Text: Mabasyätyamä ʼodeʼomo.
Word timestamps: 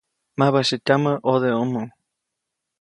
Mabasyätyamä 0.39 1.11
ʼodeʼomo. 1.25 1.81